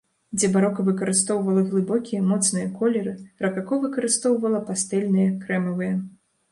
[0.37, 3.13] Дзе барока выкарыстоўвала глыбокія, моцныя колеры,
[3.47, 5.95] ракако выкарыстоўвала пастэльныя, крэмавыя.